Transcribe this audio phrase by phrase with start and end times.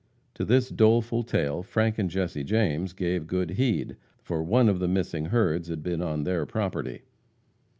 [0.33, 4.87] To this doleful tale Frank and Jesse James gave good heed, for one of the
[4.87, 7.03] missing herds had been their property.